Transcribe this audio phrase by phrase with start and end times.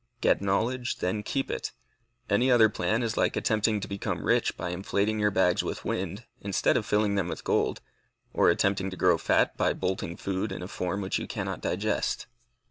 [0.19, 1.73] Get knowledge, then keep it.
[2.27, 6.25] Any other plan is like attempting to become rich by inflating your bags with wind,
[6.41, 7.81] instead of filling them with gold,
[8.33, 12.25] or attempting to grow fat by bolting food in a form which you cannot digest.